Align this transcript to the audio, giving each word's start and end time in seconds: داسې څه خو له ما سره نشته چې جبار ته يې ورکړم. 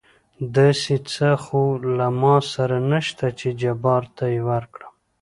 داسې 0.55 0.95
څه 1.11 1.29
خو 1.43 1.63
له 1.97 2.07
ما 2.21 2.35
سره 2.53 2.77
نشته 2.91 3.25
چې 3.39 3.47
جبار 3.61 4.03
ته 4.15 4.25
يې 4.33 4.41
ورکړم. 4.49 4.93